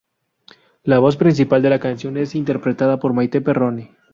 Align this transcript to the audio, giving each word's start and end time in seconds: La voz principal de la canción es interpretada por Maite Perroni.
La 0.81 0.97
voz 0.97 1.15
principal 1.15 1.61
de 1.61 1.69
la 1.69 1.79
canción 1.79 2.17
es 2.17 2.33
interpretada 2.33 2.97
por 2.97 3.13
Maite 3.13 3.39
Perroni. 3.39 3.91